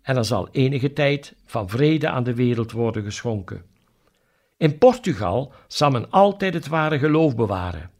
en 0.01 0.17
er 0.17 0.25
zal 0.25 0.49
enige 0.51 0.93
tijd 0.93 1.35
van 1.45 1.69
vrede 1.69 2.09
aan 2.09 2.23
de 2.23 2.35
wereld 2.35 2.71
worden 2.71 3.03
geschonken. 3.03 3.65
In 4.57 4.77
Portugal 4.77 5.53
zal 5.67 5.89
men 5.89 6.09
altijd 6.09 6.53
het 6.53 6.67
ware 6.67 6.99
geloof 6.99 7.35
bewaren. 7.35 7.91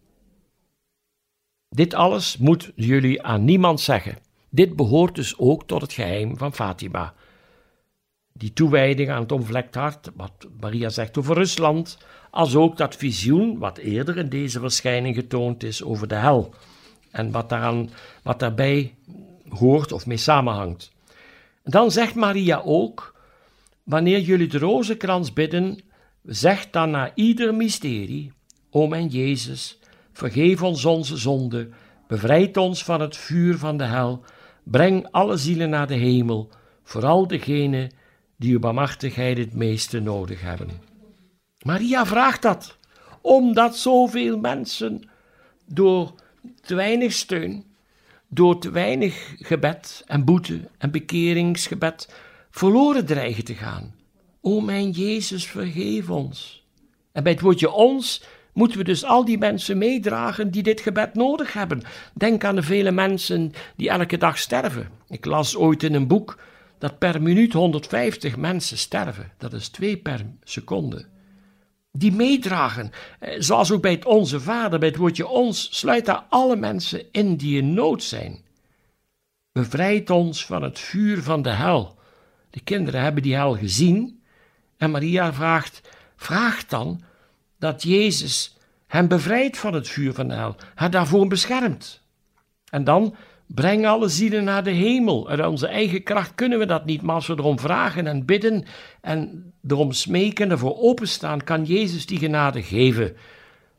Dit 1.70 1.94
alles 1.94 2.38
moet 2.38 2.72
jullie 2.76 3.24
aan 3.24 3.46
niemand 3.46 3.80
zeggen. 3.80 4.18
Dit 4.50 4.76
behoort 4.76 5.16
dus 5.16 5.38
ook 5.38 5.68
tot 5.68 5.82
het 5.82 5.94
geheim 5.94 6.38
van 6.38 6.54
Fatima. 6.54 7.14
Die 8.34 8.54
toewijding 8.54 9.10
aan 9.10 9.22
het 9.22 9.32
onvlekt 9.32 9.76
hart, 9.76 10.10
wat 10.16 10.48
Maria 10.60 10.90
zegt 10.90 11.18
over 11.18 11.36
Rusland, 11.36 11.98
als 12.30 12.56
ook 12.56 12.78
dat 12.78 12.96
visioen 12.96 13.58
wat 13.58 13.78
eerder 13.78 14.18
in 14.18 14.30
deze 14.30 14.60
verschijning 14.60 15.16
getoond 15.16 15.64
is 15.64 15.84
over 15.84 16.08
de 16.08 16.16
hel 16.16 16.54
en 17.12 17.32
wat, 17.32 17.50
daaraan, 17.50 17.90
wat 18.24 18.40
daarbij 18.40 18.96
hoort 19.50 19.92
of 19.92 20.06
mee 20.06 20.18
samenhangt. 20.18 20.92
Dan 21.64 21.92
zegt 21.92 22.16
Maria 22.16 22.62
ook, 22.66 23.20
wanneer 23.84 24.20
jullie 24.20 24.48
de 24.48 24.58
rozenkrans 24.58 25.34
bidden, 25.34 25.80
zeg 26.24 26.70
dan 26.70 26.90
na 26.90 27.12
ieder 27.16 27.56
mysterie, 27.56 28.32
o 28.70 28.88
mijn 28.88 29.08
Jezus, 29.08 29.80
vergeef 30.14 30.64
ons 30.64 30.86
onze 30.86 31.18
zonde, 31.18 31.70
bevrijd 32.08 32.58
ons 32.58 32.84
van 32.84 33.02
het 33.02 33.18
vuur 33.18 33.58
van 33.58 33.78
de 33.78 33.84
hel, 33.84 34.24
breng 34.64 35.08
alle 35.12 35.38
zielen 35.38 35.70
naar 35.70 35.88
de 35.88 35.96
hemel, 35.96 36.50
vooral 36.84 37.28
degenen 37.28 37.92
die 38.42 38.60
uw 38.60 38.74
het 39.16 39.54
meeste 39.54 40.00
nodig 40.00 40.42
hebben. 40.42 40.70
Maria 41.62 42.06
vraagt 42.06 42.42
dat, 42.42 42.78
omdat 43.22 43.78
zoveel 43.78 44.38
mensen 44.38 45.10
door 45.66 46.14
te 46.62 46.76
weinig 46.76 47.14
steun, 47.14 47.66
door 48.28 48.60
te 48.60 48.72
weinig 48.72 49.34
gebed 49.40 50.04
en 50.06 50.26
boete 50.26 50.60
en 50.78 50.92
bekeringsgebed 50.92 52.14
verloren 52.52 53.06
dreigen 53.06 53.44
te 53.44 53.54
gaan. 53.54 53.96
O 54.42 54.60
mijn 54.60 54.90
Jezus, 54.90 55.46
vergeef 55.46 56.10
ons. 56.10 56.66
En 57.12 57.24
bij 57.24 57.32
het 57.32 57.42
woordje 57.42 57.72
ons 57.72 58.24
moeten 58.54 58.78
we 58.78 58.84
dus 58.84 59.04
al 59.04 59.26
die 59.26 59.38
mensen 59.38 59.78
meedragen 59.78 60.52
die 60.52 60.64
dit 60.64 60.82
gebed 60.82 61.14
nodig 61.14 61.54
hebben. 61.54 61.82
Denk 62.14 62.44
aan 62.44 62.56
de 62.56 62.64
vele 62.64 62.92
mensen 62.92 63.52
die 63.76 63.90
elke 63.90 64.18
dag 64.18 64.38
sterven. 64.38 64.90
Ik 65.10 65.26
las 65.26 65.56
ooit 65.56 65.84
in 65.84 65.94
een 65.94 66.08
boek 66.08 66.38
dat 66.82 67.00
per 67.00 67.22
minuut 67.22 67.54
150 67.54 68.38
mensen 68.38 68.78
sterven. 68.78 69.32
Dat 69.38 69.54
is 69.54 69.70
twee 69.70 69.98
per 69.98 70.26
seconde 70.44 71.06
die 71.92 72.12
meedragen. 72.12 72.92
Eh, 73.20 73.36
zoals 73.40 73.72
ook 73.72 73.82
bij 73.82 73.92
het 73.92 74.06
Onze 74.06 74.40
Vader, 74.40 74.80
bij 74.80 74.88
het 74.88 74.98
woordje 74.98 75.28
ons, 75.28 75.68
sluit 75.72 76.06
daar 76.06 76.26
alle 76.30 76.56
mensen 76.56 77.12
in 77.12 77.36
die 77.36 77.58
in 77.58 77.74
nood 77.74 78.04
zijn. 78.04 78.40
Bevrijd 79.52 80.10
ons 80.10 80.46
van 80.46 80.64
het 80.64 80.80
vuur 80.80 81.24
van 81.24 81.42
de 81.42 81.50
hel. 81.50 82.00
De 82.50 82.60
kinderen 82.60 83.02
hebben 83.02 83.24
die 83.24 83.36
hel 83.36 83.56
gezien 83.56 84.24
en 84.78 84.92
Maria 84.92 85.34
vraagt, 85.34 85.82
vraagt 86.16 86.70
dan 86.70 87.02
dat 87.60 87.84
Jezus 87.84 88.58
hem 88.88 89.08
bevrijdt 89.08 89.58
van 89.58 89.74
het 89.74 89.88
vuur 89.88 90.14
van 90.14 90.28
de 90.28 90.34
hel, 90.34 90.56
haar 90.76 90.92
daarvoor 90.92 91.28
beschermt. 91.28 92.02
En 92.70 92.84
dan 92.84 93.16
Breng 93.54 93.86
alle 93.86 94.08
zielen 94.08 94.44
naar 94.44 94.64
de 94.64 94.72
hemel. 94.72 95.30
Uit 95.30 95.48
onze 95.48 95.68
eigen 95.68 96.04
kracht 96.04 96.36
kunnen 96.36 96.60
we 96.60 96.66
dat 96.66 96.86
niet, 96.86 97.02
maar 97.02 97.16
als 97.16 97.28
we 97.28 97.34
erom 97.38 97.60
vragen 97.60 98.08
en 98.08 98.26
bidden 98.26 98.66
en 99.02 99.54
erom 99.68 99.92
smeken 99.92 100.46
en 100.46 100.52
ervoor 100.52 100.78
openstaan, 100.78 101.44
kan 101.44 101.64
Jezus 101.64 102.06
die 102.06 102.18
genade 102.18 102.64
geven. 102.64 103.16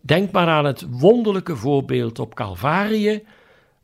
Denk 0.00 0.30
maar 0.30 0.46
aan 0.46 0.64
het 0.64 0.86
wonderlijke 0.90 1.56
voorbeeld 1.56 2.18
op 2.18 2.34
Calvarië. 2.34 3.22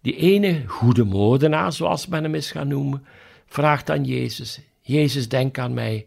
Die 0.00 0.16
ene 0.16 0.62
goede 0.66 1.04
moordenaar, 1.04 1.72
zoals 1.72 2.06
men 2.06 2.22
hem 2.22 2.34
is 2.34 2.50
gaan 2.50 2.68
noemen, 2.68 3.04
vraagt 3.46 3.90
aan 3.90 4.04
Jezus: 4.04 4.60
Jezus, 4.80 5.28
denk 5.28 5.58
aan 5.58 5.74
mij 5.74 6.06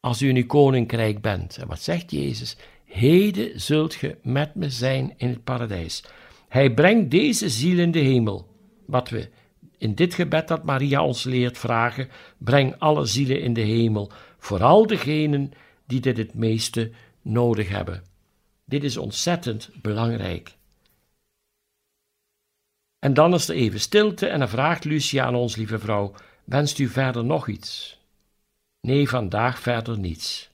als 0.00 0.22
u 0.22 0.28
in 0.28 0.36
uw 0.36 0.46
koninkrijk 0.46 1.20
bent. 1.20 1.56
En 1.56 1.66
wat 1.66 1.80
zegt 1.80 2.10
Jezus? 2.10 2.56
Heden 2.84 3.60
zult 3.60 3.94
ge 3.94 4.16
met 4.22 4.54
me 4.54 4.70
zijn 4.70 5.14
in 5.16 5.28
het 5.28 5.44
paradijs. 5.44 6.04
Hij 6.48 6.74
brengt 6.74 7.10
deze 7.10 7.48
ziel 7.48 7.78
in 7.78 7.90
de 7.90 7.98
hemel 7.98 8.48
wat 8.90 9.08
we 9.08 9.28
in 9.78 9.94
dit 9.94 10.14
gebed 10.14 10.48
dat 10.48 10.64
Maria 10.64 11.04
ons 11.04 11.24
leert 11.24 11.58
vragen: 11.58 12.08
breng 12.38 12.74
alle 12.78 13.06
zielen 13.06 13.40
in 13.40 13.52
de 13.52 13.60
hemel, 13.60 14.10
vooral 14.38 14.86
degenen 14.86 15.52
die 15.86 16.00
dit 16.00 16.16
het 16.16 16.34
meeste 16.34 16.90
nodig 17.22 17.68
hebben. 17.68 18.02
Dit 18.64 18.84
is 18.84 18.96
ontzettend 18.96 19.70
belangrijk. 19.82 20.56
En 22.98 23.14
dan 23.14 23.34
is 23.34 23.48
er 23.48 23.54
even 23.54 23.80
stilte 23.80 24.26
en 24.26 24.38
dan 24.38 24.48
vraagt 24.48 24.84
Lucia 24.84 25.24
aan 25.24 25.34
ons 25.34 25.56
lieve 25.56 25.78
vrouw: 25.78 26.14
Wenst 26.44 26.78
u 26.78 26.88
verder 26.88 27.24
nog 27.24 27.48
iets? 27.48 27.98
Nee, 28.80 29.08
vandaag 29.08 29.58
verder 29.58 29.98
niets. 29.98 30.50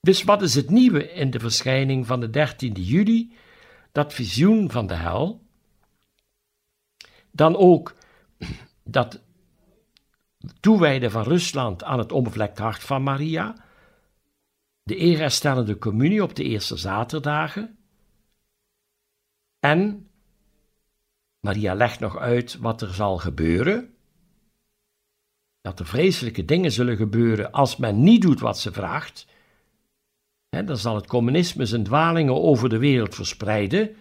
Dus 0.00 0.22
wat 0.22 0.42
is 0.42 0.54
het 0.54 0.70
nieuwe 0.70 1.12
in 1.12 1.30
de 1.30 1.40
verschijning 1.40 2.06
van 2.06 2.20
de 2.20 2.48
13e 2.48 2.72
juli? 2.72 3.32
Dat 3.92 4.14
visioen 4.14 4.70
van 4.70 4.86
de 4.86 4.94
hel. 4.94 5.43
Dan 7.34 7.56
ook 7.56 7.94
dat 8.84 9.20
toewijden 10.60 11.10
van 11.10 11.22
Rusland 11.22 11.84
aan 11.84 11.98
het 11.98 12.12
onbevlekt 12.12 12.58
hart 12.58 12.82
van 12.82 13.02
Maria. 13.02 13.64
De 14.82 14.96
eerherstellende 14.96 15.78
communie 15.78 16.22
op 16.22 16.34
de 16.34 16.44
eerste 16.44 16.76
zaterdagen. 16.76 17.78
En 19.58 20.08
Maria 21.40 21.74
legt 21.74 22.00
nog 22.00 22.18
uit 22.18 22.58
wat 22.58 22.82
er 22.82 22.94
zal 22.94 23.18
gebeuren. 23.18 23.94
Dat 25.60 25.80
er 25.80 25.86
vreselijke 25.86 26.44
dingen 26.44 26.72
zullen 26.72 26.96
gebeuren 26.96 27.52
als 27.52 27.76
men 27.76 28.02
niet 28.02 28.22
doet 28.22 28.40
wat 28.40 28.58
ze 28.58 28.72
vraagt. 28.72 29.26
dan 30.48 30.76
zal 30.76 30.94
het 30.94 31.06
communisme 31.06 31.66
zijn 31.66 31.84
dwalingen 31.84 32.42
over 32.42 32.68
de 32.68 32.78
wereld 32.78 33.14
verspreiden. 33.14 33.96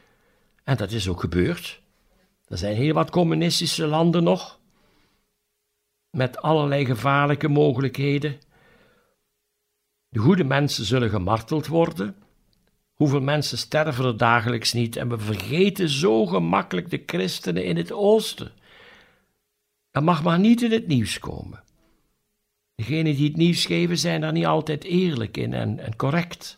En 0.64 0.78
dat 0.78 0.92
is 0.92 1.08
ook 1.08 1.20
gebeurd. 1.20 1.83
Er 2.54 2.60
zijn 2.60 2.76
heel 2.76 2.94
wat 2.94 3.10
communistische 3.10 3.86
landen 3.86 4.24
nog. 4.24 4.60
Met 6.10 6.42
allerlei 6.42 6.86
gevaarlijke 6.86 7.48
mogelijkheden. 7.48 8.40
De 10.10 10.20
goede 10.20 10.44
mensen 10.44 10.86
zullen 10.86 11.10
gemarteld 11.10 11.68
worden. 11.68 12.16
Hoeveel 12.94 13.22
mensen 13.22 13.58
sterven 13.58 14.06
er 14.06 14.18
dagelijks 14.18 14.74
niet 14.74 14.96
en 14.96 15.10
we 15.10 15.18
vergeten 15.18 15.90
zo 15.90 16.26
gemakkelijk 16.26 16.90
de 16.90 17.04
christenen 17.06 17.66
in 17.66 17.78
het 17.78 17.92
oosten. 17.92 18.52
Dat 19.92 20.04
mag 20.04 20.24
maar 20.24 20.40
niet 20.40 20.62
in 20.62 20.72
het 20.72 20.88
nieuws 20.88 21.20
komen. 21.20 21.64
Degenen 22.76 23.16
die 23.16 23.28
het 23.28 23.38
nieuws 23.38 23.66
geven 23.66 23.98
zijn 23.98 24.22
daar 24.22 24.32
niet 24.32 24.46
altijd 24.46 24.84
eerlijk 24.84 25.38
in 25.38 25.54
en, 25.54 25.80
en 25.80 25.96
correct. 25.96 26.58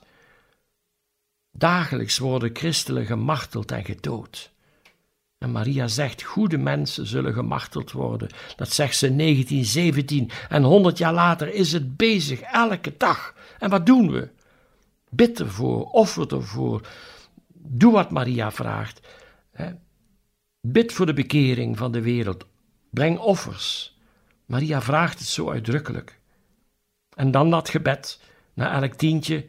Dagelijks 1.51 2.17
worden 2.17 2.55
christenen 2.55 3.05
gemarteld 3.05 3.71
en 3.71 3.85
gedood. 3.85 4.53
En 5.37 5.51
Maria 5.51 5.87
zegt: 5.87 6.21
goede 6.23 6.57
mensen 6.57 7.07
zullen 7.07 7.33
gemarteld 7.33 7.91
worden. 7.91 8.29
Dat 8.55 8.71
zegt 8.71 8.97
ze 8.97 9.07
in 9.07 9.17
1917 9.17 10.29
en 10.49 10.63
100 10.63 10.97
jaar 10.97 11.13
later 11.13 11.53
is 11.53 11.71
het 11.71 11.97
bezig, 11.97 12.41
elke 12.41 12.93
dag. 12.97 13.35
En 13.59 13.69
wat 13.69 13.85
doen 13.85 14.11
we? 14.11 14.29
Bid 15.09 15.39
ervoor, 15.39 15.83
offer 15.83 16.33
ervoor. 16.33 16.87
Doe 17.53 17.91
wat 17.91 18.11
Maria 18.11 18.51
vraagt. 18.51 18.99
Bid 20.61 20.93
voor 20.93 21.05
de 21.05 21.13
bekering 21.13 21.77
van 21.77 21.91
de 21.91 22.01
wereld. 22.01 22.45
Breng 22.89 23.17
offers. 23.17 23.97
Maria 24.45 24.81
vraagt 24.81 25.19
het 25.19 25.27
zo 25.27 25.51
uitdrukkelijk. 25.51 26.19
En 27.15 27.31
dan 27.31 27.49
dat 27.49 27.69
gebed, 27.69 28.21
na 28.53 28.81
elk 28.81 28.93
tientje, 28.93 29.45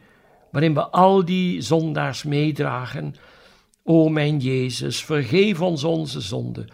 waarin 0.51 0.73
we 0.73 0.87
al 0.87 1.25
die 1.25 1.61
zondaars 1.61 2.23
meedragen. 2.23 3.15
O 3.89 4.09
mijn 4.09 4.37
Jezus, 4.37 5.03
vergeef 5.03 5.61
ons 5.61 5.83
onze 5.83 6.21
zonden. 6.21 6.67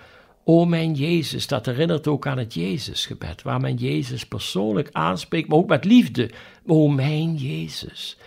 O 0.43 0.65
mijn 0.65 0.93
Jezus, 0.93 1.48
dat 1.48 1.65
herinnert 1.65 2.08
ook 2.08 2.27
aan 2.27 2.38
het 2.38 2.53
Jezusgebed, 2.53 3.41
waar 3.41 3.60
men 3.60 3.75
Jezus 3.75 4.25
persoonlijk 4.25 4.89
aanspreekt, 4.91 5.48
maar 5.48 5.58
ook 5.58 5.70
met 5.70 5.86
liefde. 5.86 6.32
O 6.65 6.88
mijn 6.88 7.36
Jezus. 7.36 8.17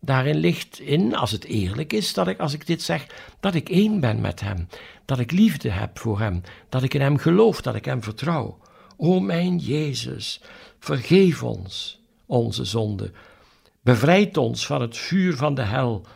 Daarin 0.00 0.36
ligt 0.36 0.80
in, 0.80 1.16
als 1.16 1.30
het 1.30 1.44
eerlijk 1.44 1.92
is, 1.92 2.14
dat 2.14 2.28
ik, 2.28 2.38
als 2.38 2.52
ik 2.52 2.66
dit 2.66 2.82
zeg, 2.82 3.06
dat 3.40 3.54
ik 3.54 3.68
één 3.68 4.00
ben 4.00 4.20
met 4.20 4.40
Hem, 4.40 4.68
dat 5.04 5.18
ik 5.18 5.30
liefde 5.30 5.70
heb 5.70 5.98
voor 5.98 6.20
Hem, 6.20 6.40
dat 6.68 6.82
ik 6.82 6.94
in 6.94 7.00
Hem 7.00 7.16
geloof, 7.16 7.60
dat 7.60 7.74
ik 7.74 7.84
Hem 7.84 8.02
vertrouw. 8.02 8.58
O 8.96 9.20
mijn 9.20 9.56
Jezus, 9.56 10.40
vergeef 10.78 11.42
ons 11.42 12.00
onze 12.26 12.64
zonde, 12.64 13.10
bevrijd 13.82 14.36
ons 14.36 14.66
van 14.66 14.80
het 14.80 14.96
vuur 14.96 15.36
van 15.36 15.54
de 15.54 15.62
hel, 15.62 16.06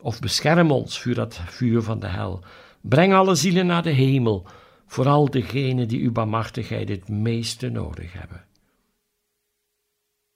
of 0.00 0.20
bescherm 0.20 0.70
ons 0.70 1.00
voor 1.00 1.14
dat 1.14 1.40
vuur 1.46 1.82
van 1.82 1.98
de 2.00 2.06
hel. 2.06 2.44
Breng 2.80 3.14
alle 3.14 3.34
zielen 3.34 3.66
naar 3.66 3.82
de 3.82 3.90
hemel, 3.90 4.46
vooral 4.86 5.30
degenen 5.30 5.88
die 5.88 6.02
uw 6.02 6.12
barmhartigheid 6.12 6.88
het 6.88 7.08
meeste 7.08 7.68
nodig 7.68 8.12
hebben. 8.12 8.44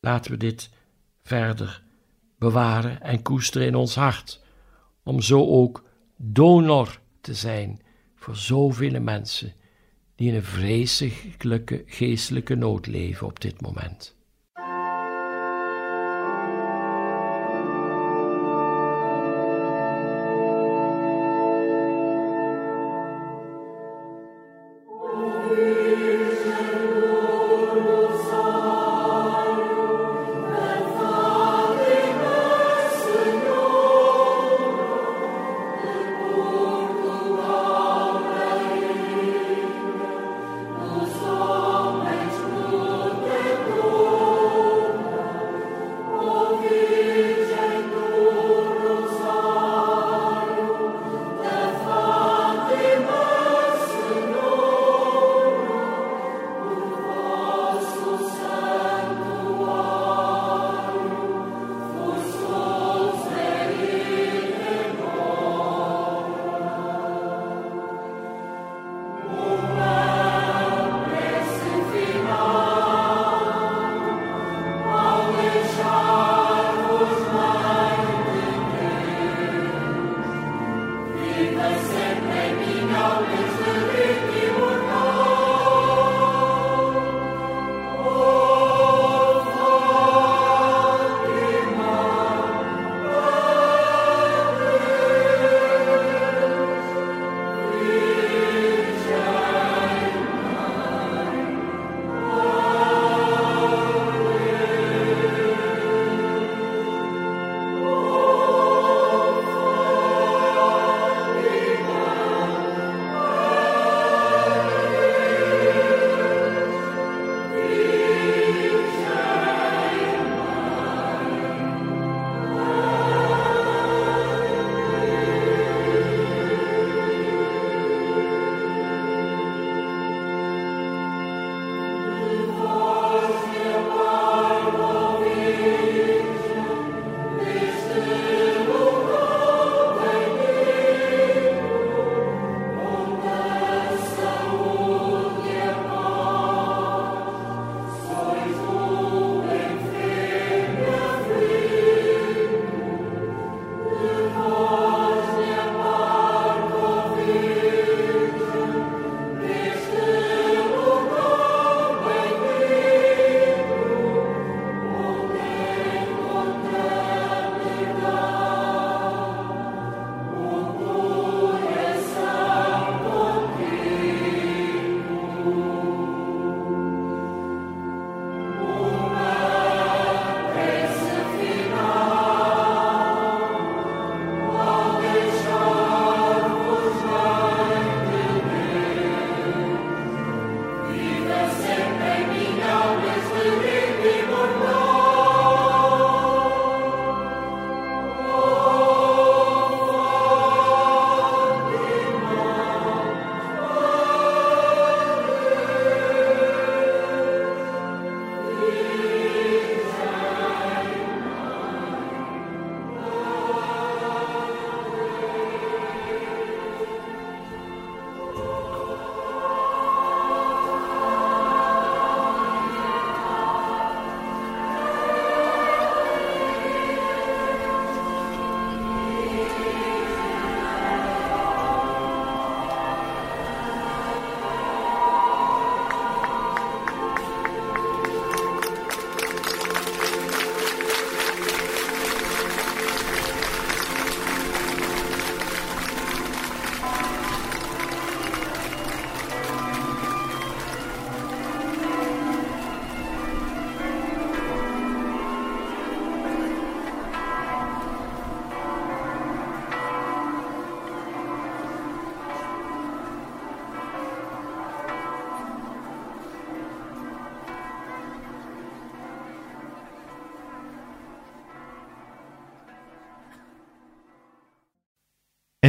Laten 0.01 0.31
we 0.31 0.37
dit 0.37 0.71
verder 1.23 1.83
bewaren 2.39 3.03
en 3.03 3.23
koesteren 3.23 3.67
in 3.67 3.75
ons 3.75 3.95
hart, 3.95 4.41
om 5.03 5.21
zo 5.21 5.47
ook 5.47 5.85
donor 6.17 7.01
te 7.21 7.35
zijn 7.35 7.81
voor 8.15 8.37
zoveel 8.37 9.01
mensen 9.01 9.53
die 10.15 10.29
in 10.29 10.35
een 10.35 10.45
vreselijke 10.45 11.83
geestelijke 11.87 12.55
nood 12.55 12.87
leven 12.87 13.27
op 13.27 13.41
dit 13.41 13.61
moment. 13.61 14.19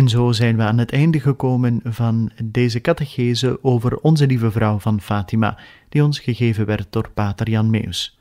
En 0.02 0.10
zo 0.10 0.32
zijn 0.32 0.58
we 0.58 0.64
aan 0.64 0.78
het 0.78 0.92
einde 0.92 1.20
gekomen 1.20 1.82
van 1.84 2.32
deze 2.44 2.82
catechese 2.82 3.64
over 3.64 3.98
Onze 3.98 4.28
Lieve 4.28 4.52
Vrouw 4.52 4.80
van 4.80 5.02
Fatima, 5.02 5.58
die 5.90 6.04
ons 6.04 6.20
gegeven 6.20 6.66
werd 6.66 6.88
door 6.90 7.10
Pater 7.10 7.50
Jan 7.50 7.70
Meus. 7.70 8.20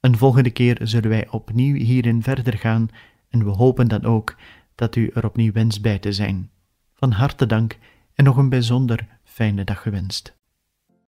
Een 0.00 0.16
volgende 0.16 0.50
keer 0.50 0.78
zullen 0.82 1.10
wij 1.10 1.28
opnieuw 1.30 1.74
hierin 1.74 2.22
verder 2.22 2.58
gaan 2.58 2.88
en 3.28 3.44
we 3.44 3.50
hopen 3.50 3.88
dan 3.88 4.04
ook 4.04 4.36
dat 4.74 4.96
u 4.96 5.10
er 5.14 5.24
opnieuw 5.24 5.52
wenst 5.52 5.82
bij 5.82 5.98
te 5.98 6.12
zijn. 6.12 6.50
Van 6.94 7.12
harte 7.12 7.46
dank 7.46 7.78
en 8.14 8.24
nog 8.24 8.36
een 8.36 8.48
bijzonder 8.48 9.06
fijne 9.24 9.64
dag 9.64 9.82
gewenst. 9.82 10.39